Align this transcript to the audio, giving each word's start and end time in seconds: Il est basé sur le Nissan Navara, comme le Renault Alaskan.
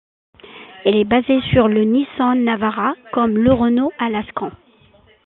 Il 0.83 0.95
est 0.95 1.03
basé 1.03 1.41
sur 1.53 1.67
le 1.67 1.83
Nissan 1.83 2.43
Navara, 2.43 2.95
comme 3.13 3.37
le 3.37 3.53
Renault 3.53 3.91
Alaskan. 3.99 4.49